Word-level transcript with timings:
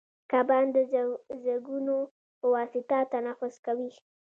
کبان 0.31 0.65
د 0.75 0.77
زګونو 1.43 1.97
په 2.39 2.45
واسطه 2.55 2.97
تنفس 3.13 3.55
کوي 3.65 3.89